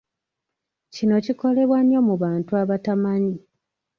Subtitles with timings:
[0.93, 3.35] Kino kikolebwa nnyo mu bantu abatamanyi.